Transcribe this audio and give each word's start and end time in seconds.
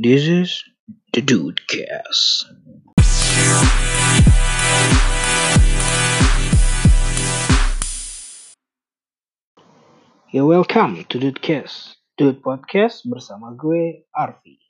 This 0.00 0.28
is 0.30 0.62
the 1.12 1.18
Dudecast. 1.18 2.54
Ya 10.30 10.46
welcome 10.46 11.02
to 11.10 11.18
Dudecast, 11.18 11.98
Dude 12.14 12.38
Podcast 12.38 13.10
bersama 13.10 13.58
gue 13.58 14.06
Arfi. 14.14 14.62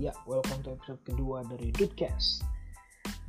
Ya, 0.00 0.16
welcome 0.24 0.64
to 0.64 0.72
episode 0.72 1.04
kedua 1.04 1.44
dari 1.44 1.68
Dudecast. 1.76 2.40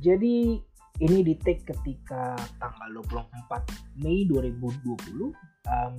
Jadi 0.00 0.56
ini 1.04 1.18
di 1.20 1.36
take 1.36 1.68
ketika 1.68 2.32
tanggal 2.56 3.04
24 3.12 4.00
Mei 4.00 4.24
2020. 4.24 5.36
Um, 5.68 5.94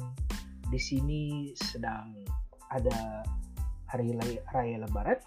di 0.73 0.80
sini 0.81 1.54
sedang 1.54 2.17
ada 2.73 3.22
hari 3.86 4.17
raya 4.50 4.81
Lebaran. 4.81 5.22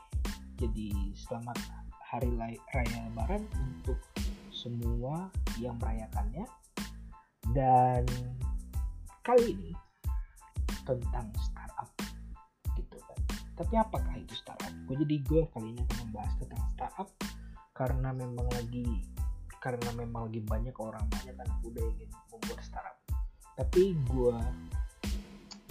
Jadi 0.59 1.15
selamat 1.15 1.63
hari 2.03 2.35
raya 2.75 2.99
Lebaran 3.07 3.47
untuk 3.55 4.03
semua 4.51 5.31
yang 5.63 5.79
merayakannya. 5.79 6.43
Dan 7.55 8.03
kali 9.23 9.55
ini 9.55 9.71
tentang 10.83 11.31
kan. 11.55 11.66
Tapi 13.57 13.75
apakah 13.81 14.15
itu 14.21 14.37
startup? 14.37 14.73
Gue 14.85 15.01
jadi 15.01 15.17
gue 15.25 15.43
kali 15.49 15.73
ini 15.73 15.81
akan 15.89 15.99
membahas 16.09 16.33
tentang 16.37 16.63
startup 16.77 17.09
karena 17.73 18.13
memang 18.13 18.49
lagi 18.53 18.85
karena 19.65 19.89
memang 19.97 20.29
lagi 20.29 20.41
banyak 20.45 20.77
orang 20.77 21.03
banyak 21.09 21.35
kan 21.35 21.49
udah 21.65 21.85
ingin 21.97 22.09
membuat 22.29 22.61
startup. 22.61 22.97
Tapi 23.57 23.97
gue 24.13 24.37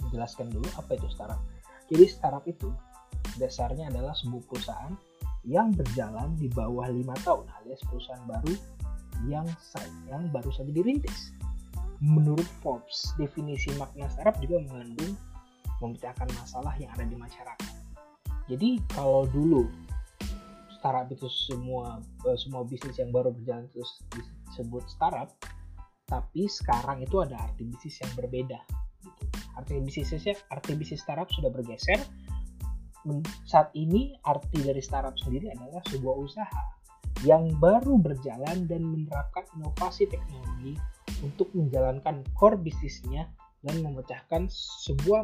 menjelaskan 0.02 0.50
dulu 0.50 0.66
apa 0.74 0.98
itu 0.98 1.06
startup. 1.14 1.38
Jadi 1.86 2.04
startup 2.10 2.42
itu 2.50 2.74
dasarnya 3.38 3.86
adalah 3.94 4.18
sebuah 4.18 4.42
perusahaan 4.50 4.94
yang 5.46 5.70
berjalan 5.70 6.34
di 6.34 6.50
bawah 6.50 6.90
lima 6.90 7.14
tahun 7.22 7.46
alias 7.62 7.78
perusahaan 7.86 8.26
baru 8.26 8.54
yang 9.30 9.46
yang 10.10 10.26
baru 10.34 10.50
saja 10.50 10.74
dirintis. 10.74 11.30
Menurut 12.02 12.44
Forbes, 12.60 13.14
definisi 13.16 13.72
makna 13.78 14.10
startup 14.12 14.36
juga 14.42 14.60
mengandung 14.68 15.16
memecahkan 15.80 16.28
masalah 16.36 16.74
yang 16.76 16.92
ada 16.92 17.04
di 17.04 17.16
masyarakat. 17.16 17.75
Jadi 18.46 18.78
kalau 18.94 19.26
dulu 19.26 19.66
startup 20.78 21.10
itu 21.10 21.26
semua 21.26 21.98
eh, 22.30 22.38
semua 22.38 22.62
bisnis 22.62 22.94
yang 23.02 23.10
baru 23.10 23.34
berjalan 23.34 23.66
terus 23.74 24.06
disebut 24.14 24.86
startup, 24.86 25.34
tapi 26.06 26.46
sekarang 26.46 27.02
itu 27.02 27.18
ada 27.18 27.34
arti 27.42 27.66
bisnis 27.66 27.98
yang 27.98 28.12
berbeda. 28.14 28.60
Gitu. 29.02 29.22
Arti 29.58 29.82
bisnisnya 29.82 30.38
arti 30.54 30.78
bisnis 30.78 31.02
startup 31.02 31.26
sudah 31.34 31.50
bergeser. 31.50 31.98
Saat 33.46 33.70
ini 33.78 34.18
arti 34.26 34.66
dari 34.66 34.82
startup 34.82 35.14
sendiri 35.14 35.54
adalah 35.54 35.78
sebuah 35.86 36.16
usaha 36.18 36.62
yang 37.22 37.54
baru 37.62 38.02
berjalan 38.02 38.66
dan 38.66 38.82
menerapkan 38.82 39.46
inovasi 39.54 40.10
teknologi 40.10 40.74
untuk 41.22 41.48
menjalankan 41.54 42.26
core 42.34 42.58
bisnisnya 42.58 43.30
dan 43.62 43.80
memecahkan 43.80 44.50
sebuah 44.50 45.22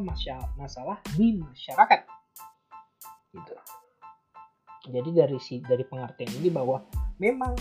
masalah 0.56 0.98
di 1.18 1.36
masyarakat. 1.36 2.21
Gitu. 3.32 3.54
Jadi 4.92 5.10
dari 5.14 5.38
si 5.38 5.62
dari 5.62 5.86
pengertian 5.86 6.32
ini 6.42 6.50
bahwa 6.50 6.82
memang 7.22 7.54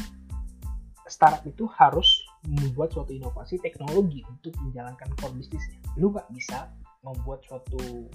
startup 1.06 1.44
itu 1.46 1.68
harus 1.78 2.24
membuat 2.48 2.96
suatu 2.96 3.14
inovasi 3.14 3.62
teknologi 3.62 4.26
untuk 4.26 4.56
menjalankan 4.64 5.10
core 5.20 5.36
bisnisnya. 5.38 5.78
Lu 6.00 6.10
nggak 6.10 6.28
bisa 6.34 6.72
membuat 7.06 7.46
suatu 7.46 8.10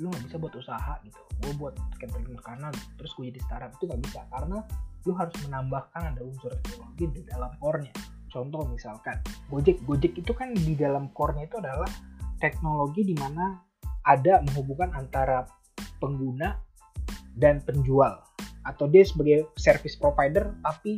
lu 0.00 0.08
nggak 0.08 0.24
bisa 0.30 0.36
buat 0.40 0.54
usaha 0.56 0.94
gitu. 1.04 1.20
Gue 1.44 1.52
buat 1.60 1.74
catering 2.00 2.32
makanan, 2.40 2.72
terus 2.96 3.12
gue 3.18 3.28
jadi 3.28 3.40
startup 3.44 3.72
itu 3.76 3.84
nggak 3.84 4.02
bisa 4.08 4.20
karena 4.32 4.58
lu 5.04 5.12
harus 5.12 5.36
menambahkan 5.44 6.02
ada 6.16 6.20
unsur 6.24 6.50
teknologi 6.64 7.04
di 7.12 7.22
dalam 7.28 7.52
core-nya. 7.60 7.92
Contoh 8.32 8.64
misalkan 8.66 9.20
Gojek, 9.52 9.84
Gojek 9.84 10.16
itu 10.16 10.32
kan 10.32 10.56
di 10.56 10.74
dalam 10.74 11.12
core-nya 11.12 11.44
itu 11.44 11.60
adalah 11.60 11.86
teknologi 12.40 13.04
di 13.04 13.14
mana 13.14 13.60
ada 14.08 14.40
menghubungkan 14.40 14.96
antara 14.96 15.44
pengguna 16.00 16.56
dan 17.34 17.62
penjual 17.62 18.22
atau 18.64 18.88
dia 18.88 19.04
sebagai 19.04 19.52
service 19.60 19.98
provider 19.98 20.54
tapi 20.64 20.96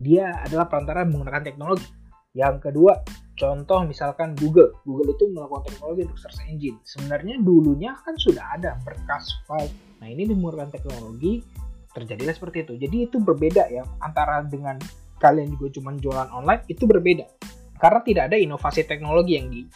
dia 0.00 0.32
adalah 0.40 0.64
perantara 0.64 1.04
menggunakan 1.04 1.44
teknologi. 1.44 1.84
Yang 2.32 2.72
kedua, 2.72 3.04
contoh 3.36 3.84
misalkan 3.84 4.32
Google. 4.38 4.72
Google 4.88 5.12
itu 5.12 5.28
melakukan 5.28 5.68
teknologi 5.68 6.08
untuk 6.08 6.18
search 6.24 6.40
engine. 6.48 6.80
Sebenarnya 6.88 7.36
dulunya 7.36 7.92
kan 8.00 8.16
sudah 8.16 8.56
ada 8.56 8.80
berkas 8.80 9.28
file. 9.44 9.68
Nah, 10.00 10.08
ini 10.08 10.24
menggunakan 10.24 10.72
teknologi 10.72 11.44
terjadilah 11.92 12.32
seperti 12.32 12.64
itu. 12.64 12.74
Jadi 12.80 12.96
itu 13.12 13.20
berbeda 13.20 13.68
ya 13.68 13.84
antara 14.00 14.40
dengan 14.40 14.80
kalian 15.20 15.52
juga 15.52 15.68
cuma 15.76 15.92
jualan 16.00 16.32
online 16.32 16.64
itu 16.70 16.88
berbeda. 16.88 17.28
Karena 17.76 18.00
tidak 18.00 18.24
ada 18.32 18.36
inovasi 18.40 18.88
teknologi 18.88 19.36
yang 19.36 19.52
di 19.52 19.68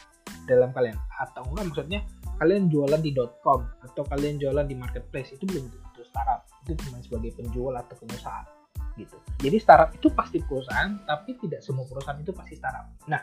dalam 0.49 0.73
kalian 0.73 0.97
atau 1.21 1.45
enggak 1.53 1.65
maksudnya 1.73 2.01
kalian 2.39 2.71
jualan 2.71 3.01
di 3.01 3.15
.com 3.43 3.63
atau 3.83 4.03
kalian 4.07 4.39
jualan 4.43 4.67
di 4.67 4.75
marketplace 4.75 5.35
itu 5.35 5.45
belum 5.47 5.71
tentu 5.71 6.03
startup. 6.07 6.47
Itu 6.67 6.75
cuma 6.87 6.99
sebagai 7.01 7.31
penjual 7.39 7.75
atau 7.79 7.95
pengusaha 7.99 8.43
gitu. 8.95 9.17
Jadi 9.43 9.57
startup 9.59 9.91
itu 9.95 10.09
pasti 10.15 10.39
perusahaan 10.43 10.95
tapi 11.07 11.35
tidak 11.43 11.61
semua 11.63 11.87
perusahaan 11.87 12.19
itu 12.19 12.31
pasti 12.31 12.55
startup. 12.59 12.87
Nah 13.11 13.23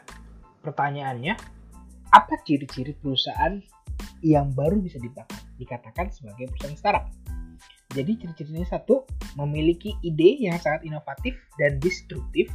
pertanyaannya 0.61 1.33
apa 2.11 2.33
ciri-ciri 2.43 2.91
perusahaan 2.99 3.55
yang 4.21 4.51
baru 4.53 4.77
bisa 4.77 4.99
dikatakan, 5.01 5.41
dikatakan 5.57 6.05
sebagai 6.11 6.51
perusahaan 6.51 6.77
startup? 6.77 7.05
Jadi 7.91 8.23
ciri-cirinya 8.23 8.67
satu 8.67 9.03
memiliki 9.35 9.99
ide 10.03 10.39
yang 10.39 10.55
sangat 10.59 10.87
inovatif 10.87 11.35
dan 11.59 11.79
disruptif. 11.79 12.47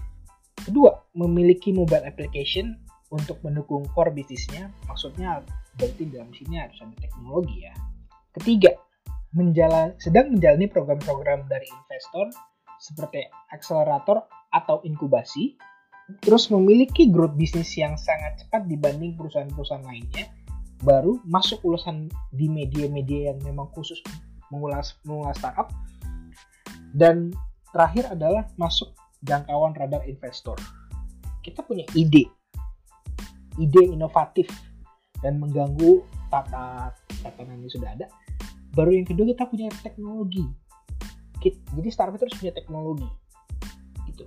Kedua 0.56 1.04
memiliki 1.12 1.70
mobile 1.72 2.04
application 2.08 2.80
untuk 3.12 3.38
mendukung 3.46 3.86
core 3.94 4.10
bisnisnya 4.10 4.72
maksudnya 4.90 5.44
berarti 5.76 6.04
dalam 6.08 6.32
sini 6.32 6.56
harus 6.56 6.76
ada 6.80 6.96
teknologi 6.98 7.68
ya. 7.68 7.74
Ketiga, 8.36 8.72
menjalan, 9.36 9.92
sedang 10.00 10.32
menjalani 10.32 10.66
program-program 10.68 11.44
dari 11.48 11.68
investor 11.68 12.32
seperti 12.80 13.28
akselerator 13.52 14.24
atau 14.52 14.80
inkubasi, 14.84 15.56
terus 16.24 16.48
memiliki 16.52 17.08
growth 17.08 17.36
bisnis 17.36 17.72
yang 17.76 17.96
sangat 17.96 18.40
cepat 18.44 18.68
dibanding 18.68 19.16
perusahaan-perusahaan 19.16 19.84
lainnya, 19.84 20.28
baru 20.84 21.20
masuk 21.24 21.60
ulasan 21.64 22.08
di 22.32 22.48
media-media 22.48 23.32
yang 23.32 23.38
memang 23.44 23.68
khusus 23.72 24.00
mengulas 24.52 24.96
mengulas 25.04 25.36
startup, 25.40 25.72
dan 26.96 27.32
terakhir 27.72 28.12
adalah 28.12 28.48
masuk 28.56 28.92
jangkauan 29.24 29.76
radar 29.76 30.04
investor. 30.08 30.56
Kita 31.44 31.64
punya 31.64 31.84
ide, 31.96 32.28
ide 33.56 33.82
inovatif 33.88 34.48
dan 35.24 35.40
mengganggu 35.40 36.04
tata 36.28 36.92
tatanan 37.22 37.62
yang 37.64 37.72
sudah 37.72 37.90
ada. 37.92 38.06
Baru 38.76 38.92
yang 38.92 39.08
kedua 39.08 39.32
kita 39.32 39.48
punya 39.48 39.68
teknologi. 39.80 40.44
Jadi 41.46 41.88
startup 41.94 42.18
itu 42.18 42.26
harus 42.26 42.38
punya 42.42 42.54
teknologi. 42.58 43.08
Gitu. 44.10 44.24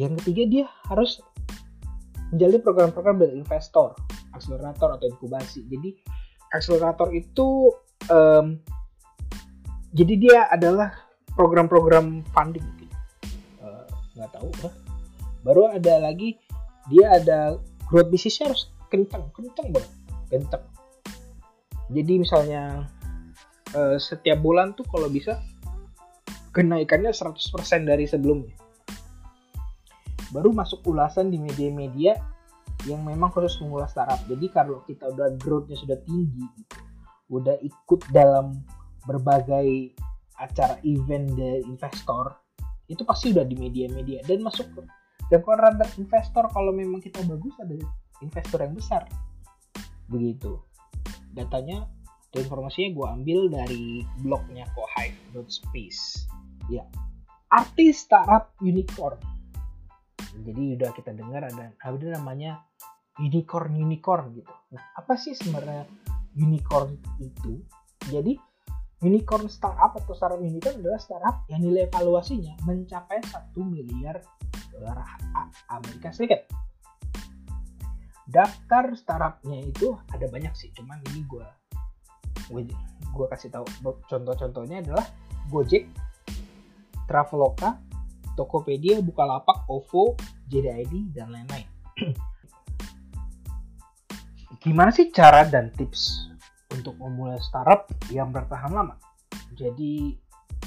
Yang 0.00 0.24
ketiga 0.24 0.42
dia 0.48 0.64
harus 0.88 1.20
menjalani 2.32 2.60
program-program 2.64 3.16
dari 3.20 3.36
investor, 3.36 3.92
akselerator 4.32 4.96
atau 4.96 5.06
inkubasi. 5.12 5.68
Jadi 5.68 6.00
akselerator 6.56 7.12
itu 7.12 7.76
em, 8.08 8.56
jadi 9.92 10.14
dia 10.16 10.38
adalah 10.48 10.96
program-program 11.36 12.24
funding 12.32 12.64
gitu. 12.80 12.96
Eh, 13.60 13.86
nggak 14.16 14.32
tahu. 14.32 14.48
Baru 15.44 15.68
ada 15.68 16.00
lagi 16.00 16.40
dia 16.88 17.20
ada 17.20 17.60
growth 17.86 18.08
bisnisnya 18.08 18.48
harus 18.48 18.72
kencang, 18.88 19.28
kencang 19.36 19.68
banget 19.76 19.92
kenceng. 20.32 20.64
Jadi 21.92 22.12
misalnya 22.16 22.88
eh, 23.76 24.00
setiap 24.00 24.40
bulan 24.40 24.72
tuh 24.72 24.88
kalau 24.88 25.12
bisa 25.12 25.44
kenaikannya 26.56 27.12
100% 27.12 27.36
dari 27.84 28.08
sebelumnya. 28.08 28.56
Baru 30.32 30.56
masuk 30.56 30.80
ulasan 30.88 31.28
di 31.28 31.36
media-media 31.36 32.16
yang 32.88 33.04
memang 33.04 33.28
khusus 33.28 33.60
mengulas 33.60 33.92
startup. 33.92 34.24
Jadi 34.24 34.48
kalau 34.48 34.80
kita 34.88 35.12
udah 35.12 35.36
growth-nya 35.36 35.76
sudah 35.76 36.00
tinggi, 36.08 36.48
udah 37.28 37.60
ikut 37.60 38.00
dalam 38.08 38.56
berbagai 39.04 39.92
acara 40.40 40.80
event 40.88 41.36
dari 41.36 41.60
investor, 41.68 42.32
itu 42.88 43.04
pasti 43.04 43.30
udah 43.32 43.44
di 43.44 43.56
media-media 43.56 44.24
dan 44.24 44.40
masuk 44.44 44.68
ke 44.72 44.80
jangkauan 45.32 45.60
radar 45.60 45.88
investor 45.96 46.44
kalau 46.52 46.72
memang 46.76 47.00
kita 47.00 47.24
bagus 47.24 47.54
ada 47.62 47.72
investor 48.20 48.58
yang 48.60 48.74
besar 48.76 49.02
begitu 50.10 50.60
datanya 51.32 51.88
Itu 52.32 52.48
informasinya 52.48 52.96
gue 52.96 53.06
ambil 53.20 53.40
dari 53.52 53.84
blognya 54.24 54.64
Space. 55.52 56.24
Ya, 56.72 56.88
artis 57.52 58.08
startup 58.08 58.56
unicorn. 58.64 59.20
Jadi 60.40 60.80
udah 60.80 60.96
kita 60.96 61.12
dengar 61.12 61.44
ada 61.44 61.76
ada 61.76 62.06
namanya 62.08 62.64
unicorn 63.20 63.76
unicorn 63.76 64.32
gitu. 64.32 64.48
Nah, 64.72 64.80
apa 64.96 65.12
sih 65.20 65.36
sebenarnya 65.36 65.84
unicorn 66.40 66.96
itu? 67.20 67.60
Jadi 68.08 68.32
unicorn 69.04 69.52
startup 69.52 69.92
atau 69.92 70.16
startup 70.16 70.40
unicorn 70.40 70.80
adalah 70.80 71.00
startup 71.04 71.44
yang 71.52 71.60
nilai 71.60 71.84
evaluasinya 71.92 72.56
mencapai 72.64 73.20
1 73.20 73.60
miliar 73.60 74.24
dolar 74.72 75.04
Amerika 75.68 76.08
Serikat. 76.16 76.48
Daftar 78.30 78.94
startupnya 78.94 79.66
itu 79.66 79.98
ada 80.14 80.26
banyak 80.30 80.54
sih, 80.54 80.70
cuman 80.76 81.02
ini 81.10 81.26
gue 81.26 81.46
gue 83.12 83.26
kasih 83.28 83.52
tahu 83.52 83.64
contoh-contohnya 84.08 84.84
adalah 84.84 85.04
Gojek, 85.48 85.88
Traveloka, 87.08 87.76
Tokopedia, 88.38 89.04
Bukalapak, 89.04 89.68
OVO, 89.68 90.16
JDID, 90.48 91.12
dan 91.12 91.28
lain-lain. 91.32 91.68
Gimana 94.62 94.94
sih 94.94 95.10
cara 95.10 95.42
dan 95.44 95.74
tips 95.74 96.30
untuk 96.70 96.94
memulai 96.96 97.42
startup 97.42 97.90
yang 98.14 98.30
bertahan 98.30 98.70
lama? 98.70 98.94
Jadi 99.58 100.16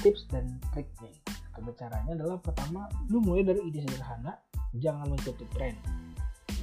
tips 0.04 0.28
dan 0.30 0.60
triknya 0.70 1.10
atau 1.56 1.72
caranya 1.72 2.12
adalah 2.12 2.36
pertama 2.36 2.84
lu 3.08 3.24
mulai 3.24 3.42
dari 3.42 3.64
ide 3.64 3.80
sederhana, 3.82 4.36
jangan 4.76 5.08
mengikuti 5.08 5.48
tren. 5.56 5.74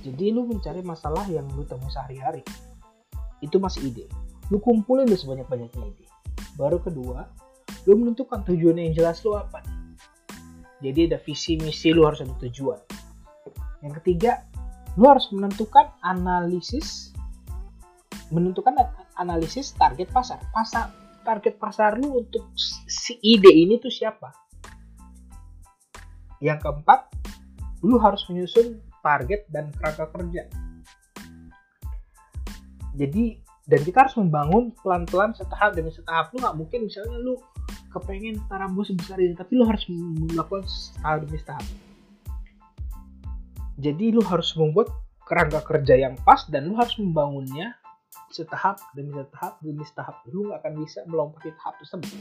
Jadi 0.03 0.35
lu 0.35 0.43
mencari 0.43 0.83
masalah 0.83 1.23
yang 1.31 1.47
lu 1.55 1.63
temui 1.63 1.87
sehari-hari. 1.87 2.43
Itu 3.39 3.57
masih 3.63 3.87
ide. 3.87 4.05
Lu 4.51 4.59
kumpulin 4.59 5.07
lu 5.07 5.15
sebanyak-banyaknya 5.15 5.83
ide. 5.87 6.05
Baru 6.59 6.83
kedua, 6.83 7.23
lu 7.87 7.99
menentukan 7.99 8.43
tujuan 8.47 8.79
yang 8.79 8.95
jelas 8.95 9.19
lu 9.27 9.35
apa 9.35 9.59
jadi 10.83 11.11
ada 11.11 11.19
visi 11.19 11.59
misi 11.59 11.91
lu 11.91 12.07
harus 12.07 12.23
ada 12.23 12.35
tujuan 12.43 12.79
yang 13.83 13.93
ketiga 13.99 14.43
lu 14.95 15.07
harus 15.11 15.27
menentukan 15.35 15.91
analisis 16.03 17.11
menentukan 18.31 18.75
analisis 19.19 19.75
target 19.75 20.07
pasar 20.11 20.39
pasar 20.55 20.91
target 21.27 21.59
pasar 21.59 21.99
lu 21.99 22.23
untuk 22.23 22.47
si 22.87 23.19
ide 23.19 23.51
ini 23.51 23.79
tuh 23.79 23.91
siapa 23.91 24.31
yang 26.39 26.59
keempat 26.59 27.11
lu 27.83 27.99
harus 27.99 28.23
menyusun 28.31 28.79
target 29.03 29.45
dan 29.51 29.69
kerangka 29.75 30.07
kerja. 30.15 30.47
Jadi 32.95 33.43
dan 33.63 33.79
kita 33.83 34.07
harus 34.07 34.15
membangun 34.19 34.71
pelan-pelan 34.79 35.35
setahap 35.35 35.75
demi 35.75 35.91
setahap. 35.91 36.31
Lu 36.31 36.39
nggak 36.39 36.55
mungkin 36.55 36.79
misalnya 36.87 37.19
lu 37.19 37.35
kepengen 37.93 38.41
gue 38.49 38.85
sebesar 38.89 39.21
ini 39.21 39.37
tapi 39.37 39.53
lu 39.53 39.69
harus 39.69 39.85
melakukan 40.33 40.65
hal 41.05 41.21
demi 41.21 41.37
tahap 41.45 41.61
jadi 43.83 44.13
lu 44.13 44.21
harus 44.21 44.53
membuat 44.53 44.93
kerangka 45.25 45.65
kerja 45.65 45.97
yang 45.97 46.13
pas 46.21 46.45
dan 46.45 46.69
lu 46.69 46.77
harus 46.77 46.93
membangunnya 47.01 47.73
setahap 48.29 48.77
demi 48.93 49.13
setahap 49.17 49.53
demi 49.65 49.83
setahap. 49.85 50.15
Lu 50.29 50.49
nggak 50.49 50.61
akan 50.61 50.73
bisa 50.79 50.99
melompati 51.09 51.49
tahap 51.57 51.75
tersebut. 51.81 52.13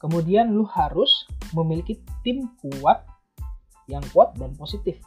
Kemudian 0.00 0.56
lu 0.56 0.64
harus 0.64 1.28
memiliki 1.52 2.00
tim 2.24 2.48
kuat 2.64 3.04
yang 3.90 4.04
kuat 4.14 4.32
dan 4.38 4.54
positif. 4.54 5.02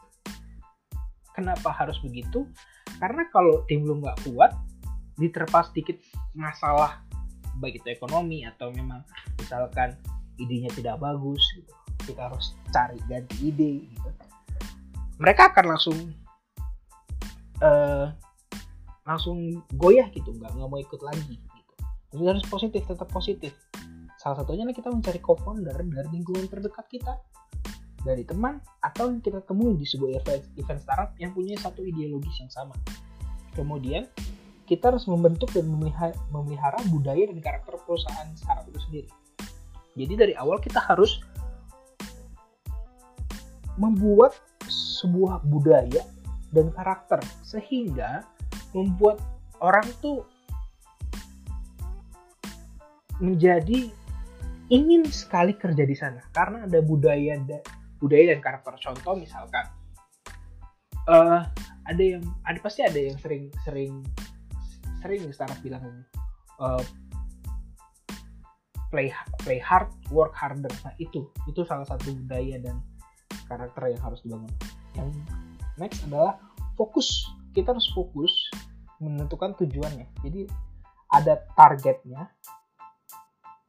Kenapa 1.33 1.73
harus 1.73 1.97
begitu? 2.03 2.45
Karena 2.99 3.25
kalau 3.31 3.65
tim 3.65 3.87
lu 3.87 3.97
nggak 4.03 4.27
kuat 4.27 4.53
diterpa 5.17 5.65
sedikit 5.71 5.97
masalah 6.35 7.01
baik 7.57 7.81
itu 7.81 7.87
ekonomi 7.93 8.45
atau 8.45 8.73
memang 8.73 9.01
misalkan 9.39 9.97
idenya 10.37 10.69
tidak 10.73 10.99
bagus 11.01 11.41
gitu. 11.57 11.73
Kita 12.03 12.29
harus 12.29 12.53
cari 12.69 12.99
ganti 13.07 13.49
ide 13.49 13.87
gitu. 13.87 14.09
Mereka 15.17 15.55
akan 15.55 15.65
langsung 15.73 15.97
uh, 17.63 18.11
langsung 19.03 19.63
goyah 19.75 20.07
gitu 20.11 20.31
nggak 20.35 20.51
nggak 20.53 20.69
mau 20.69 20.79
ikut 20.79 21.01
lagi 21.01 21.37
gitu. 21.39 21.73
Jadi 22.13 22.23
harus 22.29 22.45
positif 22.45 22.81
tetap 22.85 23.09
positif. 23.09 23.53
Salah 24.21 24.39
satunya 24.39 24.63
kita 24.71 24.87
mencari 24.87 25.19
co-founder 25.19 25.75
dari 25.75 26.07
lingkungan 26.13 26.47
terdekat 26.47 26.85
kita 26.87 27.13
dari 28.03 28.27
teman 28.27 28.59
atau 28.83 29.09
yang 29.09 29.23
kita 29.23 29.39
temui 29.43 29.79
di 29.79 29.87
sebuah 29.87 30.21
event, 30.21 30.43
event 30.59 30.79
startup 30.79 31.11
yang 31.17 31.31
punya 31.31 31.55
satu 31.59 31.81
ideologis 31.83 32.35
yang 32.43 32.51
sama 32.51 32.75
kemudian 33.55 34.05
kita 34.63 34.89
harus 34.89 35.05
membentuk 35.05 35.51
dan 35.51 35.67
memelihara, 35.67 36.15
memelihara 36.31 36.79
budaya 36.89 37.29
dan 37.29 37.39
karakter 37.43 37.75
perusahaan 37.83 38.27
startup 38.33 38.65
itu 38.71 38.79
sendiri. 38.89 39.09
Jadi 39.93 40.13
dari 40.17 40.33
awal 40.33 40.57
kita 40.57 40.81
harus 40.81 41.21
membuat 43.77 44.33
sebuah 44.65 45.45
budaya 45.45 46.01
dan 46.53 46.73
karakter 46.73 47.19
sehingga 47.45 48.25
membuat 48.73 49.21
orang 49.61 49.85
tuh 50.01 50.25
menjadi 53.21 53.89
ingin 54.73 55.05
sekali 55.09 55.53
kerja 55.53 55.83
di 55.85 55.93
sana 55.97 56.21
karena 56.33 56.65
ada 56.65 56.79
budaya 56.81 57.37
da, 57.45 57.61
budaya 58.03 58.35
dan 58.35 58.43
karakter. 58.43 58.75
Contoh 58.83 59.15
misalkan 59.15 59.63
uh, 61.07 61.47
ada 61.87 62.03
yang 62.03 62.23
ada 62.43 62.59
pasti 62.59 62.83
ada 62.83 62.99
yang 62.99 63.15
sering 63.15 63.47
sering 63.63 64.03
sering 64.99 65.23
startup 65.31 65.55
bilang 65.63 65.79
ini 65.87 66.03
uh, 66.59 66.83
play 68.91 69.07
play 69.47 69.63
hard 69.63 69.87
work 70.11 70.35
harder. 70.35 70.71
Nah 70.83 70.91
itu 70.99 71.31
itu 71.47 71.63
salah 71.63 71.87
satu 71.87 72.11
budaya 72.27 72.59
dan 72.59 72.83
karakter 73.47 73.95
yang 73.95 74.01
harus 74.03 74.19
dibangun. 74.27 74.51
Yang 74.99 75.09
next 75.79 76.03
adalah 76.03 76.35
fokus. 76.75 77.23
Kita 77.55 77.71
harus 77.71 77.87
fokus 77.95 78.51
menentukan 78.99 79.55
tujuannya. 79.55 80.11
Jadi 80.27 80.51
ada 81.07 81.39
targetnya 81.55 82.27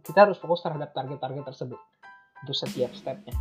kita 0.05 0.29
harus 0.29 0.37
fokus 0.37 0.61
terhadap 0.61 0.93
target-target 0.93 1.45
tersebut 1.49 1.81
untuk 2.45 2.57
setiap 2.57 2.93
stepnya 2.93 3.33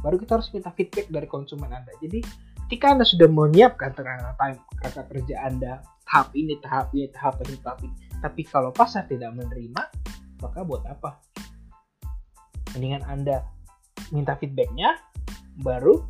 baru 0.00 0.16
kita 0.20 0.40
harus 0.40 0.48
minta 0.52 0.72
feedback 0.72 1.06
dari 1.12 1.28
konsumen 1.28 1.70
anda 1.70 1.92
jadi 2.00 2.24
ketika 2.68 2.96
anda 2.96 3.04
sudah 3.04 3.28
menyiapkan 3.28 3.92
kerja 3.96 5.02
kerja 5.06 5.36
anda 5.44 5.84
tahap 6.10 6.34
ini, 6.34 6.58
tahap 6.58 6.90
ini, 6.90 7.06
tahap 7.14 7.38
ini, 7.46 7.56
tahap 7.62 7.78
ini. 7.86 7.94
Tapi 8.18 8.42
kalau 8.42 8.74
pasar 8.74 9.06
tidak 9.06 9.30
menerima, 9.30 9.82
maka 10.42 10.66
buat 10.66 10.82
apa? 10.90 11.22
Mendingan 12.74 13.06
Anda 13.06 13.46
minta 14.10 14.34
feedbacknya, 14.34 14.98
baru 15.62 16.02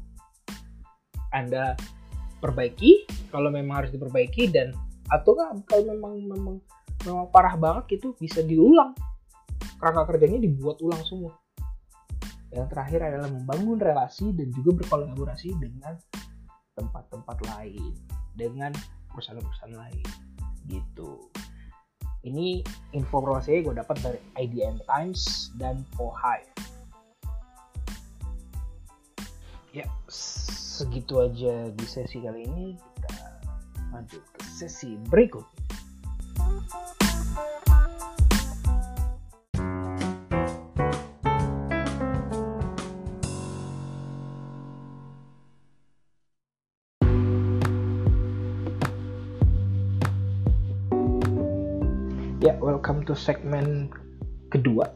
Anda 1.37 1.77
perbaiki 2.41 3.05
kalau 3.29 3.53
memang 3.53 3.85
harus 3.85 3.93
diperbaiki 3.93 4.49
dan 4.49 4.73
atau 5.13 5.37
kalau 5.69 5.85
memang 5.93 6.17
memang 6.25 6.57
memang 7.05 7.27
parah 7.29 7.61
banget 7.61 8.01
itu 8.01 8.17
bisa 8.17 8.41
diulang 8.41 8.97
kerangka 9.77 10.17
kerjanya 10.17 10.41
dibuat 10.41 10.81
ulang 10.81 11.01
semua 11.05 11.37
yang 12.51 12.67
terakhir 12.67 13.01
adalah 13.07 13.31
membangun 13.31 13.79
relasi 13.79 14.35
dan 14.35 14.51
juga 14.51 14.83
berkolaborasi 14.83 15.55
dengan 15.59 15.95
tempat-tempat 16.75 17.39
lain 17.47 17.95
dengan 18.35 18.75
perusahaan-perusahaan 19.15 19.77
lain 19.79 20.07
gitu. 20.67 21.31
Ini 22.21 22.61
informasinya 22.93 23.61
gue 23.65 23.75
dapat 23.81 23.97
dari 24.03 24.21
IDN 24.37 24.83
Times 24.85 25.55
dan 25.57 25.87
Pohive 25.97 26.51
ya 29.71 29.87
segitu 30.11 31.23
aja 31.23 31.71
di 31.71 31.87
sesi 31.87 32.19
kali 32.19 32.43
ini. 32.43 32.75
Kita 32.75 33.15
lanjut 33.95 34.23
ke 34.35 34.41
sesi 34.51 34.99
berikut 35.11 35.47
welcome 52.61 53.01
to 53.09 53.17
segmen 53.17 53.89
kedua. 54.53 54.93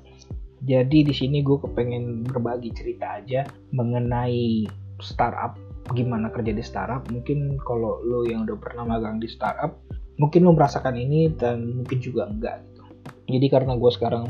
Jadi 0.64 1.04
di 1.04 1.12
sini 1.16 1.40
gue 1.40 1.60
kepengen 1.60 2.24
berbagi 2.24 2.72
cerita 2.72 3.20
aja 3.20 3.44
mengenai 3.72 4.68
startup, 5.00 5.56
gimana 5.92 6.28
kerja 6.28 6.52
di 6.52 6.64
startup. 6.64 7.08
Mungkin 7.08 7.56
kalau 7.64 8.00
lo 8.04 8.24
yang 8.28 8.44
udah 8.44 8.56
pernah 8.60 8.84
magang 8.84 9.20
di 9.20 9.28
startup, 9.28 9.80
mungkin 10.20 10.44
lo 10.44 10.52
merasakan 10.52 10.96
ini 10.96 11.32
dan 11.36 11.80
mungkin 11.80 11.98
juga 12.00 12.28
enggak 12.28 12.64
gitu. 12.68 12.84
Jadi 13.32 13.46
karena 13.48 13.72
gue 13.76 13.90
sekarang 13.92 14.28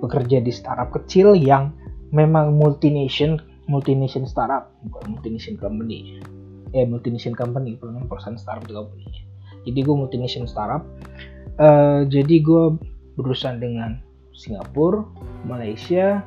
bekerja 0.00 0.40
di 0.40 0.52
startup 0.52 0.92
kecil 0.92 1.36
yang 1.36 1.72
memang 2.12 2.56
multination, 2.56 3.40
multination 3.68 4.24
startup, 4.28 4.72
bukan 4.88 5.16
multination 5.16 5.56
company. 5.56 6.20
Eh, 6.76 6.84
multination 6.84 7.32
company, 7.36 7.80
perusahaan 7.80 8.36
startup 8.36 8.68
company 8.68 9.30
jadi 9.64 9.84
gue 9.84 9.96
multinational 9.96 10.48
startup 10.48 10.82
uh, 11.60 12.00
jadi 12.08 12.40
gue 12.40 12.80
berurusan 13.20 13.60
dengan 13.60 14.00
Singapura 14.32 15.04
Malaysia 15.44 16.24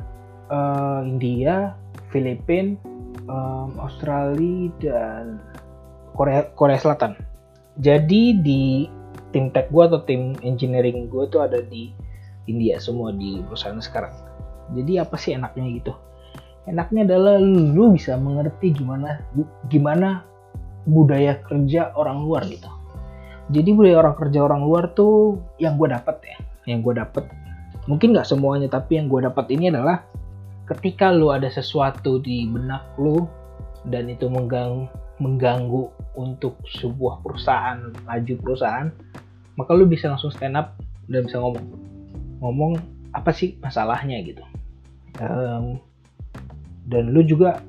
uh, 0.53 1.01
India 1.01 1.73
Filipina 2.13 2.77
um, 3.25 3.73
Australia 3.81 4.69
dan 4.77 5.41
Korea 6.13 6.45
Korea 6.53 6.77
Selatan. 6.77 7.17
Jadi 7.81 8.37
di 8.45 8.85
tim 9.33 9.49
tech 9.49 9.73
gue 9.73 9.81
atau 9.81 10.05
tim 10.05 10.37
engineering 10.45 11.09
gue 11.09 11.25
tuh 11.33 11.41
ada 11.41 11.57
di 11.65 11.89
India 12.45 12.77
semua 12.77 13.09
di 13.09 13.41
perusahaan 13.41 13.81
sekarang. 13.81 14.13
Jadi 14.77 15.01
apa 15.01 15.17
sih 15.17 15.33
enaknya 15.33 15.65
gitu? 15.73 15.93
Enaknya 16.69 17.09
adalah 17.09 17.41
lu 17.41 17.97
bisa 17.97 18.15
mengerti 18.15 18.71
gimana 18.71 19.25
gimana 19.67 20.23
budaya 20.85 21.41
kerja 21.49 21.91
orang 21.97 22.23
luar 22.23 22.45
gitu 22.47 22.82
jadi 23.53 23.69
budaya 23.77 24.01
orang 24.01 24.17
kerja 24.17 24.39
orang 24.41 24.65
luar 24.65 24.89
tuh 24.97 25.37
yang 25.61 25.77
gue 25.77 25.93
dapet 25.93 26.17
ya 26.25 26.37
yang 26.65 26.81
gue 26.81 26.97
dapet. 26.97 27.29
Mungkin 27.85 28.15
nggak 28.15 28.27
semuanya 28.27 28.71
tapi 28.71 28.97
yang 28.97 29.11
gue 29.11 29.21
dapet 29.21 29.45
ini 29.53 29.69
adalah 29.69 30.01
ketika 30.65 31.11
lu 31.11 31.29
ada 31.29 31.51
sesuatu 31.51 32.17
di 32.23 32.47
benak 32.49 32.83
lu 32.97 33.27
dan 33.91 34.07
itu 34.07 34.31
mengganggu 34.31 34.87
mengganggu 35.19 35.91
untuk 36.17 36.57
sebuah 36.81 37.21
perusahaan 37.21 37.93
laju 38.07 38.33
perusahaan 38.39 38.87
maka 39.59 39.71
lu 39.77 39.85
bisa 39.85 40.09
langsung 40.09 40.33
stand 40.33 40.57
up 40.57 40.73
dan 41.11 41.27
bisa 41.27 41.37
ngomong. 41.37 41.67
Ngomong 42.41 42.73
apa 43.13 43.29
sih 43.29 43.59
masalahnya 43.61 44.17
gitu. 44.25 44.41
Um, 45.21 45.77
dan 46.89 47.13
lu 47.13 47.21
juga 47.21 47.61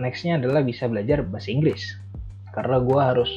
nextnya 0.00 0.40
adalah 0.40 0.64
bisa 0.64 0.88
belajar 0.88 1.20
bahasa 1.26 1.52
Inggris. 1.52 1.98
Karena 2.54 2.80
gue 2.80 2.98
harus 2.98 3.30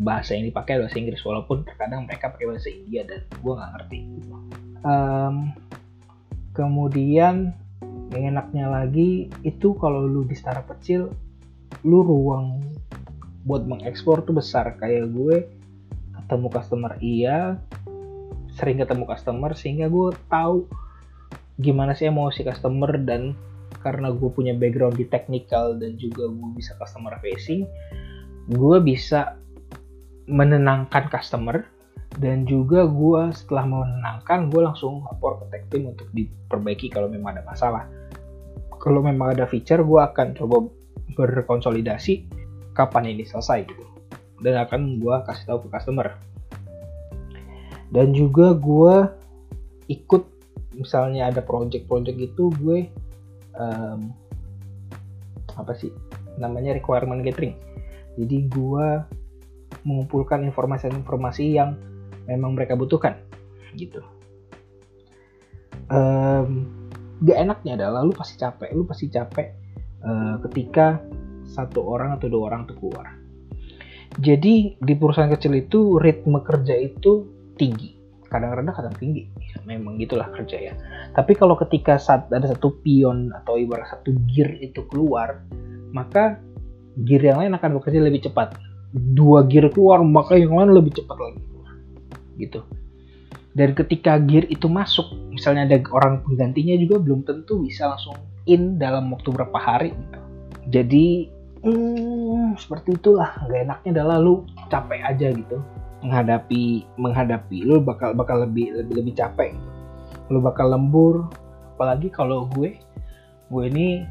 bahasa 0.00 0.32
yang 0.32 0.48
dipakai 0.48 0.80
bahasa 0.80 0.96
Inggris 0.96 1.20
walaupun 1.20 1.60
terkadang 1.68 2.08
mereka 2.08 2.32
pakai 2.32 2.48
bahasa 2.48 2.72
India 2.72 3.04
dan 3.04 3.20
gue 3.28 3.52
nggak 3.52 3.72
ngerti. 3.76 3.98
Um, 4.80 5.52
kemudian 6.56 7.52
yang 8.16 8.34
enaknya 8.34 8.66
lagi 8.72 9.28
itu 9.44 9.76
kalau 9.76 10.08
lu 10.08 10.24
di 10.24 10.32
startup 10.32 10.72
kecil 10.72 11.12
lu 11.84 12.00
ruang 12.00 12.64
buat 13.44 13.68
mengekspor 13.68 14.24
tuh 14.24 14.40
besar. 14.40 14.72
Kayak 14.80 15.12
gue 15.12 15.36
ketemu 16.16 16.48
customer 16.48 16.92
iya 17.04 17.60
sering 18.56 18.80
ketemu 18.80 19.04
customer 19.04 19.52
sehingga 19.52 19.86
gue 19.92 20.16
tahu 20.32 20.64
gimana 21.60 21.92
sih 21.92 22.08
emosi 22.08 22.40
customer 22.42 22.96
dan 23.04 23.36
karena 23.84 24.12
gue 24.12 24.28
punya 24.32 24.56
background 24.56 24.96
di 24.96 25.06
technical 25.08 25.76
dan 25.76 25.96
juga 26.00 26.28
gue 26.28 26.50
bisa 26.56 26.76
customer 26.80 27.16
facing 27.20 27.68
gue 28.50 28.76
bisa 28.82 29.38
menenangkan 30.30 31.10
customer 31.10 31.66
dan 32.18 32.42
juga 32.46 32.86
gue 32.86 33.30
setelah 33.34 33.66
menenangkan 33.66 34.50
gue 34.50 34.62
langsung 34.62 35.06
lapor 35.06 35.42
ke 35.42 35.44
tech 35.50 35.64
team 35.70 35.90
untuk 35.90 36.10
diperbaiki 36.14 36.90
kalau 36.90 37.06
memang 37.06 37.38
ada 37.38 37.42
masalah. 37.46 37.84
Kalau 38.80 39.04
memang 39.04 39.36
ada 39.36 39.44
feature 39.44 39.82
gue 39.84 40.00
akan 40.00 40.34
coba 40.34 40.66
berkonsolidasi 41.14 42.26
kapan 42.74 43.14
ini 43.14 43.22
selesai 43.26 43.66
gitu. 43.66 43.84
Dan 44.40 44.56
akan 44.56 44.98
gue 44.98 45.14
kasih 45.28 45.44
tahu 45.54 45.58
ke 45.66 45.68
customer. 45.74 46.16
Dan 47.90 48.14
juga 48.14 48.56
gue 48.56 48.94
ikut 49.90 50.22
misalnya 50.78 51.28
ada 51.28 51.42
project-project 51.42 52.18
itu 52.18 52.48
gue 52.62 52.88
um, 53.58 54.14
apa 55.58 55.72
sih 55.76 55.92
namanya 56.40 56.74
requirement 56.74 57.20
gathering. 57.20 57.54
Jadi 58.16 58.48
gue 58.48 58.86
mengumpulkan 59.84 60.44
informasi-informasi 60.44 61.44
yang 61.56 61.76
memang 62.28 62.54
mereka 62.54 62.76
butuhkan 62.76 63.16
gitu. 63.74 64.02
Um, 65.90 66.70
gak 67.26 67.38
enaknya 67.38 67.72
adalah 67.80 68.06
lu 68.06 68.14
pasti 68.14 68.38
capek 68.38 68.70
lu 68.70 68.86
pasti 68.86 69.10
capek 69.10 69.48
uh, 70.06 70.38
ketika 70.48 71.02
satu 71.50 71.82
orang 71.82 72.14
atau 72.14 72.30
dua 72.30 72.54
orang 72.54 72.70
tuh 72.70 72.78
keluar. 72.78 73.18
Jadi 74.18 74.74
di 74.78 74.94
perusahaan 74.98 75.30
kecil 75.30 75.54
itu 75.58 75.98
ritme 75.98 76.42
kerja 76.42 76.74
itu 76.74 77.26
tinggi. 77.54 77.98
Kadang 78.30 78.62
rendah 78.62 78.74
kadang 78.74 78.94
tinggi. 78.94 79.26
Ya, 79.42 79.58
memang 79.66 79.98
gitulah 79.98 80.30
kerja 80.30 80.70
ya. 80.70 80.74
Tapi 81.14 81.34
kalau 81.34 81.58
ketika 81.58 81.98
saat 81.98 82.30
ada 82.30 82.46
satu 82.46 82.78
pion 82.82 83.34
atau 83.34 83.58
ibarat 83.58 83.90
satu 83.90 84.14
gear 84.30 84.54
itu 84.62 84.86
keluar 84.86 85.42
maka 85.90 86.38
gear 87.02 87.22
yang 87.22 87.38
lain 87.42 87.54
akan 87.54 87.78
bekerja 87.78 88.00
lebih 88.02 88.30
cepat 88.30 88.54
dua 88.92 89.46
gear 89.46 89.70
keluar 89.70 90.02
maka 90.02 90.34
yang 90.34 90.54
lain 90.58 90.74
lebih 90.74 90.98
cepat 90.98 91.18
lagi 91.18 91.42
gitu. 92.40 92.64
Dan 93.50 93.74
ketika 93.76 94.16
gear 94.22 94.46
itu 94.48 94.70
masuk 94.70 95.10
misalnya 95.28 95.68
ada 95.68 95.76
orang 95.92 96.24
penggantinya 96.24 96.74
juga 96.80 96.96
belum 97.02 97.26
tentu 97.26 97.60
bisa 97.66 97.90
langsung 97.92 98.16
in 98.48 98.80
dalam 98.80 99.12
waktu 99.12 99.28
berapa 99.30 99.58
hari 99.58 99.90
gitu. 99.92 100.18
Jadi 100.70 101.06
hmm, 101.66 102.56
seperti 102.56 102.96
itulah. 102.96 103.36
Nggak 103.46 103.60
enaknya 103.68 103.90
adalah 104.00 104.16
lu 104.22 104.46
capek 104.72 105.00
aja 105.04 105.28
gitu. 105.34 105.58
Menghadapi 106.00 106.88
menghadapi. 106.96 107.58
Lu 107.66 107.82
bakal 107.84 108.16
bakal 108.16 108.48
lebih 108.48 108.72
lebih 108.72 109.04
lebih 109.04 109.14
capek 109.18 109.52
gitu. 109.52 109.70
lu 110.30 110.38
bakal 110.38 110.70
lembur. 110.70 111.26
Apalagi 111.76 112.08
kalau 112.08 112.46
gue 112.54 112.78
gue 113.50 113.64
ini 113.66 114.06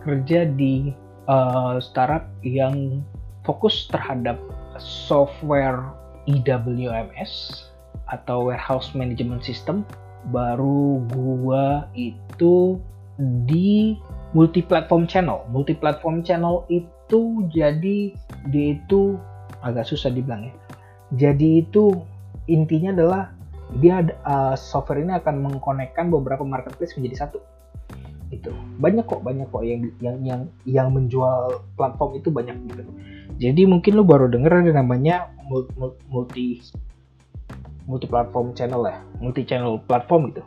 kerja 0.00 0.48
di 0.48 0.96
uh, 1.28 1.76
startup 1.76 2.24
yang 2.40 3.04
fokus 3.48 3.88
terhadap 3.88 4.36
software 4.76 5.80
EWMS 6.28 7.64
atau 8.12 8.52
warehouse 8.52 8.92
management 8.92 9.40
system 9.40 9.88
baru 10.28 11.00
gue 11.08 11.66
itu 11.96 12.76
di 13.48 13.96
multi 14.36 14.60
platform 14.60 15.08
channel 15.08 15.48
multi 15.48 15.72
platform 15.72 16.20
channel 16.20 16.68
itu 16.68 17.48
jadi 17.48 18.12
dia 18.52 18.66
itu 18.76 19.16
agak 19.64 19.88
susah 19.88 20.12
dibilang 20.12 20.52
ya 20.52 20.54
jadi 21.16 21.64
itu 21.64 22.04
intinya 22.44 22.92
adalah 22.92 23.22
dia 23.76 24.00
uh, 24.24 24.56
software 24.56 25.00
ini 25.04 25.12
akan 25.16 25.44
mengkonekkan 25.44 26.08
beberapa 26.08 26.40
marketplace 26.44 26.96
menjadi 26.96 27.28
satu. 27.28 27.38
Itu 28.32 28.52
banyak 28.80 29.04
kok 29.04 29.20
banyak 29.24 29.48
kok 29.52 29.64
yang 29.64 29.92
yang 30.00 30.16
yang 30.24 30.40
yang 30.64 30.88
menjual 30.92 31.64
platform 31.76 32.16
itu 32.16 32.28
banyak 32.32 32.56
gitu. 32.72 32.84
Jadi 33.38 33.62
mungkin 33.70 33.94
lo 33.94 34.02
baru 34.02 34.26
denger 34.26 34.66
ada 34.66 34.72
namanya 34.82 35.30
multi 36.10 36.58
multi 37.86 38.06
platform 38.10 38.52
channel 38.52 38.82
ya, 38.84 38.98
multi 39.22 39.46
channel 39.46 39.78
platform 39.86 40.34
gitu. 40.34 40.42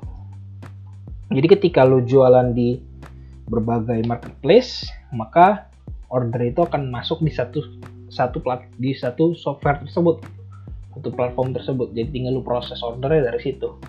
Jadi 1.32 1.48
ketika 1.48 1.88
lo 1.88 2.04
jualan 2.04 2.52
di 2.52 2.84
berbagai 3.48 4.04
marketplace, 4.04 4.92
maka 5.16 5.72
order 6.12 6.44
itu 6.44 6.62
akan 6.68 6.92
masuk 6.92 7.24
di 7.24 7.32
satu 7.32 7.64
satu 8.12 8.44
plat 8.44 8.68
di 8.76 8.92
satu 8.92 9.32
software 9.34 9.80
tersebut. 9.88 10.20
Satu 10.92 11.10
platform 11.16 11.56
tersebut. 11.56 11.96
Jadi 11.96 12.12
tinggal 12.12 12.36
lu 12.36 12.44
proses 12.44 12.84
ordernya 12.84 13.32
dari 13.32 13.40
situ. 13.40 13.80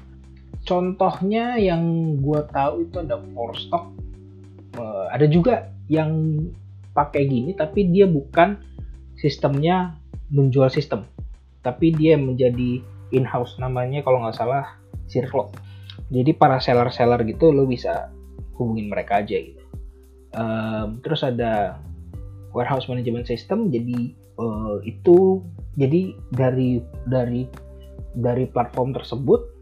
Contohnya 0.63 1.59
yang 1.59 1.83
gue 2.23 2.41
tahu 2.55 2.87
itu 2.87 3.03
ada 3.03 3.19
stock 3.59 3.91
uh, 4.79 5.11
ada 5.11 5.27
juga 5.27 5.75
yang 5.91 6.39
pakai 6.93 7.25
gini 7.27 7.57
tapi 7.57 7.89
dia 7.89 8.05
bukan 8.05 8.61
sistemnya 9.23 9.95
menjual 10.35 10.67
sistem 10.67 11.07
tapi 11.62 11.95
dia 11.95 12.19
menjadi 12.19 12.83
in-house 13.14 13.55
namanya 13.62 14.02
kalau 14.02 14.26
nggak 14.26 14.35
salah 14.35 14.75
Circle 15.07 15.55
jadi 16.11 16.35
para 16.35 16.59
seller-seller 16.59 17.23
gitu 17.31 17.55
lo 17.55 17.71
bisa 17.71 18.11
hubungin 18.59 18.91
mereka 18.91 19.23
aja 19.23 19.38
gitu 19.38 19.62
um, 20.35 20.99
terus 21.07 21.23
ada 21.23 21.79
warehouse 22.50 22.91
management 22.91 23.31
system 23.31 23.71
jadi 23.71 24.11
uh, 24.43 24.83
itu 24.83 25.38
jadi 25.79 26.19
dari 26.35 26.83
dari 27.07 27.47
dari 28.19 28.45
platform 28.50 28.93
tersebut 28.93 29.52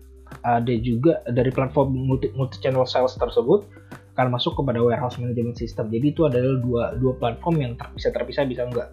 ada 0.47 0.75
juga 0.81 1.21
dari 1.27 1.51
platform 1.51 1.95
multi, 1.95 2.31
multi 2.35 2.59
channel 2.63 2.87
sales 2.87 3.19
tersebut 3.19 3.67
akan 4.15 4.37
masuk 4.37 4.59
kepada 4.59 4.83
warehouse 4.83 5.17
management 5.17 5.57
system. 5.57 5.89
Jadi 5.89 6.13
itu 6.13 6.27
adalah 6.27 6.59
dua 6.61 6.85
dua 6.99 7.13
platform 7.19 7.57
yang 7.63 7.73
ter, 7.79 7.89
bisa 7.95 8.09
terpisah 8.13 8.45
bisa 8.47 8.67
enggak. 8.67 8.89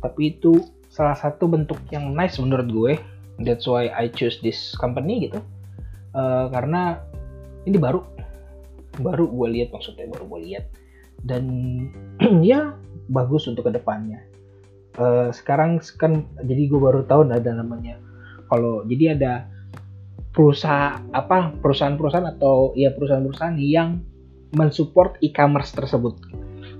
Tapi 0.00 0.38
itu 0.38 0.56
salah 0.92 1.16
satu 1.16 1.48
bentuk 1.48 1.80
yang 1.92 2.12
nice 2.12 2.40
menurut 2.40 2.68
gue. 2.68 2.92
That's 3.42 3.66
why 3.66 3.88
I 3.92 4.12
choose 4.12 4.38
this 4.44 4.76
company 4.78 5.28
gitu. 5.28 5.40
Uh, 6.12 6.52
karena 6.52 7.00
ini 7.64 7.76
baru. 7.76 8.04
Baru 9.00 9.24
gue 9.28 9.48
lihat 9.60 9.72
maksudnya 9.72 10.08
baru 10.08 10.24
gue 10.36 10.40
lihat. 10.52 10.64
Dan 11.24 11.44
ya 12.44 12.76
bagus 13.08 13.48
untuk 13.48 13.68
ke 13.68 13.72
depannya. 13.74 14.20
Uh, 15.00 15.32
sekarang 15.32 15.80
kan 15.96 16.28
jadi 16.44 16.68
gue 16.68 16.80
baru 16.80 17.04
tahu 17.08 17.28
ada 17.28 17.50
namanya. 17.56 17.96
Kalau 18.52 18.84
jadi 18.84 19.16
ada 19.16 19.48
perusahaan 20.32 21.00
apa 21.12 21.52
perusahaan-perusahaan 21.60 22.36
atau 22.36 22.72
ya 22.76 22.92
perusahaan-perusahaan 22.92 23.56
yang 23.60 24.00
mensupport 24.52 25.16
e-commerce 25.24 25.72
tersebut 25.72 26.16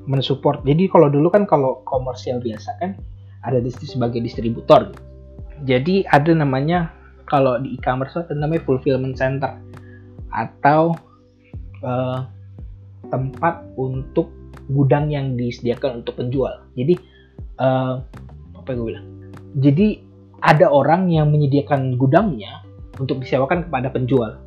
mensupport 0.08 0.62
jadi 0.66 0.90
kalau 0.90 1.08
dulu 1.08 1.30
kan 1.30 1.46
kalau 1.46 1.82
komersial 1.86 2.42
biasa 2.42 2.74
kan 2.82 2.98
ada 3.42 3.58
di 3.58 3.70
sebagai 3.70 4.18
distributor 4.22 4.90
jadi 5.62 6.06
ada 6.10 6.34
namanya 6.34 6.90
kalau 7.30 7.56
di 7.62 7.78
e-commerce 7.78 8.18
ada 8.18 8.34
namanya 8.34 8.66
fulfillment 8.66 9.14
center 9.14 9.56
atau 10.32 10.96
uh, 11.84 12.26
tempat 13.12 13.62
untuk 13.76 14.32
gudang 14.72 15.10
yang 15.12 15.34
disediakan 15.34 16.02
untuk 16.02 16.18
penjual. 16.18 16.64
Jadi 16.78 16.94
uh, 17.60 18.00
apa 18.56 18.66
yang 18.72 18.78
gue 18.78 18.88
bilang? 18.88 19.06
Jadi 19.60 19.86
ada 20.42 20.66
orang 20.70 21.12
yang 21.12 21.30
menyediakan 21.30 22.00
gudangnya 22.00 22.64
untuk 22.98 23.20
disewakan 23.22 23.68
kepada 23.68 23.92
penjual. 23.92 24.38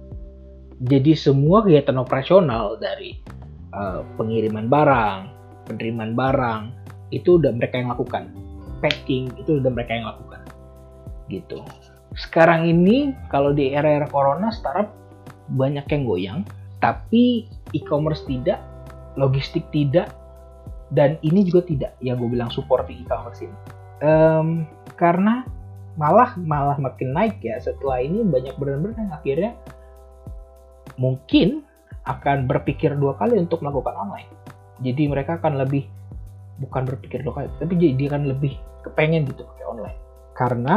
Jadi 0.84 1.16
semua 1.16 1.64
kegiatan 1.64 1.96
operasional 1.96 2.76
dari 2.82 3.16
uh, 3.72 4.04
pengiriman 4.20 4.68
barang, 4.68 5.20
penerimaan 5.66 6.14
barang 6.14 6.62
itu 7.14 7.38
udah 7.42 7.52
mereka 7.54 7.82
yang 7.82 7.92
lakukan. 7.92 8.30
Packing 8.80 9.34
itu 9.42 9.62
udah 9.62 9.72
mereka 9.72 9.92
yang 9.98 10.08
lakukan. 10.10 10.42
Gitu. 11.30 11.60
Sekarang 12.16 12.70
ini 12.70 13.12
kalau 13.28 13.52
di 13.52 13.76
era-era 13.76 14.08
corona 14.08 14.54
startup 14.54 14.94
banyak 15.52 15.86
yang 15.90 16.04
goyang, 16.06 16.40
tapi 16.80 17.50
e-commerce 17.74 18.24
tidak, 18.26 18.62
logistik 19.20 19.66
tidak, 19.74 20.14
dan 20.94 21.18
ini 21.26 21.46
juga 21.46 21.66
tidak 21.66 21.92
yang 22.00 22.22
gue 22.22 22.30
bilang 22.30 22.50
support 22.54 22.86
e-commerce 22.88 23.42
ini. 23.42 23.58
Um, 24.06 24.70
karena 24.96 25.44
malah 25.96 26.36
malah 26.36 26.76
makin 26.76 27.16
naik 27.16 27.40
ya 27.40 27.56
setelah 27.58 28.04
ini 28.04 28.22
banyak 28.28 28.56
brand-brand 28.60 29.00
yang 29.00 29.12
akhirnya 29.16 29.52
mungkin 31.00 31.64
akan 32.06 32.46
berpikir 32.46 32.94
dua 33.00 33.18
kali 33.18 33.40
untuk 33.40 33.64
melakukan 33.66 33.96
online. 33.96 34.30
Jadi 34.84 35.08
mereka 35.08 35.40
akan 35.40 35.62
lebih 35.62 35.88
bukan 36.60 36.88
berpikir 36.88 37.24
kali, 37.24 37.52
tapi 37.60 37.74
jadi 37.76 37.94
dia 37.96 38.08
akan 38.16 38.32
lebih 38.32 38.56
kepengen 38.88 39.28
gitu 39.28 39.44
pakai 39.44 39.66
online. 39.68 40.00
Karena 40.36 40.76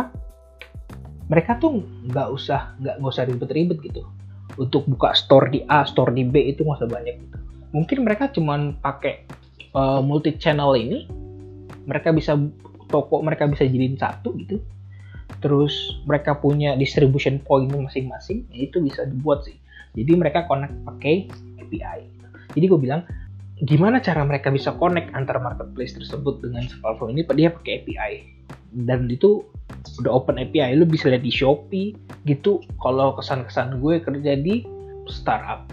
mereka 1.29 1.59
tuh 1.59 1.83
nggak 2.09 2.29
usah 2.31 2.79
nggak 2.83 2.95
nggak 3.03 3.13
usah 3.15 3.25
ribet-ribet 3.29 3.79
gitu 3.85 4.03
untuk 4.59 4.87
buka 4.91 5.15
store 5.15 5.51
di 5.51 5.61
A, 5.71 5.87
store 5.87 6.11
di 6.15 6.27
B 6.27 6.51
itu 6.51 6.67
nggak 6.67 6.83
usah 6.83 6.91
banyak 6.91 7.15
gitu. 7.21 7.37
Mungkin 7.75 7.99
mereka 8.03 8.33
cuman 8.33 8.81
pakai 8.81 9.29
uh, 9.77 10.01
multi 10.01 10.35
channel 10.41 10.73
ini 10.79 11.05
mereka 11.89 12.13
bisa 12.13 12.37
toko 12.89 13.21
mereka 13.21 13.45
bisa 13.49 13.69
jadiin 13.69 14.01
satu 14.01 14.33
gitu 14.41 14.61
terus 15.39 16.01
mereka 16.09 16.35
punya 16.35 16.75
distribution 16.75 17.39
point 17.45 17.69
masing-masing 17.69 18.49
ya 18.51 18.67
itu 18.67 18.81
bisa 18.81 19.05
dibuat 19.07 19.45
sih 19.45 19.55
jadi 19.95 20.17
mereka 20.17 20.49
connect 20.49 20.75
pakai 20.89 21.29
API 21.61 22.09
jadi 22.57 22.65
gue 22.65 22.81
bilang 22.81 23.05
gimana 23.67 23.99
cara 23.99 24.23
mereka 24.23 24.55
bisa 24.55 24.71
connect 24.79 25.11
antar 25.19 25.43
marketplace 25.43 25.97
tersebut 25.99 26.39
dengan 26.45 26.71
platform 26.79 27.19
ini? 27.19 27.27
Dia 27.35 27.51
pakai 27.51 27.73
API 27.83 28.13
dan 28.87 29.09
itu 29.09 29.43
udah 29.99 30.13
open 30.13 30.39
API 30.39 30.77
lu 30.79 30.87
bisa 30.87 31.11
lihat 31.11 31.25
di 31.27 31.33
Shopee 31.33 31.97
gitu. 32.29 32.63
Kalau 32.79 33.17
kesan-kesan 33.19 33.83
gue 33.83 33.99
kerja 33.99 34.39
di 34.39 34.63
startup. 35.11 35.67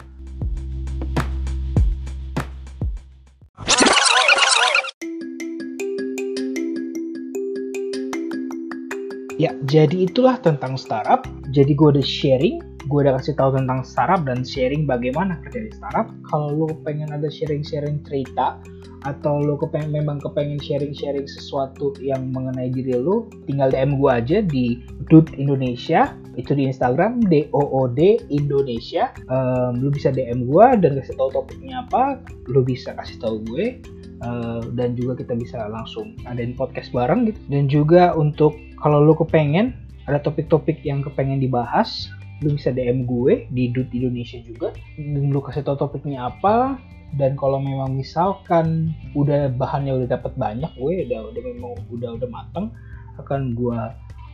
Ya, 9.36 9.52
jadi 9.68 10.08
itulah 10.08 10.40
tentang 10.40 10.80
startup. 10.80 11.28
Jadi 11.52 11.76
gue 11.76 12.00
udah 12.00 12.06
sharing, 12.08 12.64
gue 12.86 13.00
udah 13.02 13.18
kasih 13.18 13.34
tahu 13.34 13.58
tentang 13.58 13.82
startup 13.82 14.22
dan 14.26 14.46
sharing 14.46 14.86
bagaimana 14.86 15.42
kerja 15.42 15.66
di 15.66 15.72
startup. 15.74 16.08
Kalau 16.30 16.54
lo 16.54 16.68
pengen 16.86 17.10
ada 17.10 17.26
sharing-sharing 17.26 18.06
cerita 18.06 18.62
atau 19.06 19.38
lo 19.38 19.58
kepengen 19.58 19.94
memang 19.94 20.18
kepengen 20.18 20.58
sharing-sharing 20.58 21.30
sesuatu 21.30 21.94
yang 22.02 22.34
mengenai 22.34 22.74
diri 22.74 22.98
lo, 22.98 23.30
tinggal 23.46 23.70
DM 23.70 24.02
gue 24.02 24.12
aja 24.12 24.38
di 24.42 24.82
Dude 25.10 25.34
Indonesia. 25.38 26.14
Itu 26.36 26.52
di 26.52 26.68
Instagram 26.68 27.26
D 27.32 27.48
O 27.56 27.62
O 27.62 27.88
D 27.90 28.20
Indonesia. 28.30 29.14
Um, 29.30 29.82
lo 29.82 29.90
bisa 29.94 30.10
DM 30.14 30.50
gue 30.50 30.68
dan 30.82 30.98
kasih 30.98 31.16
tahu 31.18 31.30
topiknya 31.32 31.86
apa. 31.86 32.22
Lo 32.50 32.66
bisa 32.66 32.94
kasih 32.98 33.18
tahu 33.22 33.42
gue. 33.50 33.82
Uh, 34.24 34.64
dan 34.80 34.96
juga 34.96 35.20
kita 35.22 35.36
bisa 35.36 35.60
langsung 35.68 36.16
adain 36.26 36.56
podcast 36.56 36.90
bareng 36.90 37.30
gitu. 37.30 37.40
Dan 37.52 37.68
juga 37.68 38.16
untuk 38.16 38.58
kalau 38.80 39.04
lu 39.04 39.14
kepengen 39.14 39.76
ada 40.06 40.22
topik-topik 40.22 40.82
yang 40.86 41.02
kepengen 41.02 41.42
dibahas 41.42 42.10
lu 42.46 42.54
bisa 42.54 42.70
DM 42.70 43.10
gue 43.10 43.50
di 43.50 43.74
Dut 43.74 43.90
Indonesia 43.90 44.38
juga. 44.46 44.70
Dan 44.96 45.34
lu 45.34 45.42
kasih 45.42 45.66
tau 45.66 45.76
topiknya 45.76 46.30
apa. 46.30 46.78
Dan 47.18 47.34
kalau 47.34 47.58
memang 47.58 47.98
misalkan 47.98 48.94
udah 49.18 49.50
bahannya 49.58 50.04
udah 50.04 50.20
dapat 50.20 50.36
banyak 50.36 50.70
gue 50.78 51.10
udah 51.10 51.32
udah 51.32 51.42
memang 51.42 51.74
udah 51.88 52.10
udah 52.22 52.30
mateng 52.30 52.76
akan 53.22 53.56
gue 53.56 53.80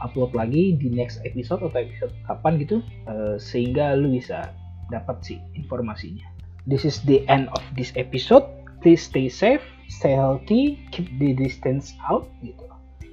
upload 0.01 0.33
lagi 0.33 0.73
di 0.81 0.89
next 0.89 1.21
episode 1.21 1.61
atau 1.61 1.77
episode 1.77 2.09
kapan 2.25 2.57
gitu 2.57 2.81
uh, 3.05 3.37
sehingga 3.37 3.93
lu 3.93 4.17
bisa 4.17 4.49
dapat 4.89 5.21
sih 5.21 5.37
informasinya. 5.53 6.25
This 6.65 6.81
is 6.81 7.05
the 7.05 7.21
end 7.29 7.53
of 7.53 7.61
this 7.77 7.93
episode. 7.93 8.43
Please 8.81 9.05
stay 9.05 9.29
safe 9.29 9.61
stay 9.91 10.15
healthy 10.15 10.79
keep 10.91 11.11
the 11.19 11.35
distance 11.35 11.93
out 12.07 12.31
gitu 12.39 12.63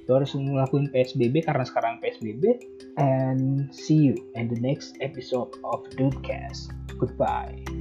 lo 0.08 0.16
harus 0.16 0.32
ngelakuin 0.32 0.88
PSBB 0.88 1.44
karena 1.44 1.64
sekarang 1.68 2.00
PSBB 2.00 2.42
and 2.96 3.68
see 3.70 4.10
you 4.10 4.16
in 4.34 4.48
the 4.48 4.58
next 4.64 4.96
episode 5.04 5.52
of 5.68 5.84
Dudecast. 5.94 6.72
Goodbye 6.96 7.77